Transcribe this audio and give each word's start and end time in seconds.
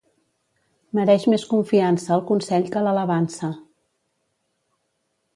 Mereix 0.99 1.25
més 1.33 1.43
confiança 1.51 2.15
el 2.15 2.23
consell 2.31 2.65
que 2.75 2.81
l'alabança. 2.87 3.51